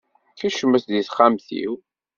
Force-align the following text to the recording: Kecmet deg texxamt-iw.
Kecmet 0.39 0.83
deg 0.89 1.03
texxamt-iw. 1.07 1.73